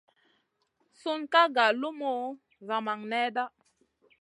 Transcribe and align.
Sun 0.99 1.19
ka 1.31 1.41
nga 1.49 1.65
lumu 1.81 2.13
zamang 2.67 3.03
nèda. 3.11 3.43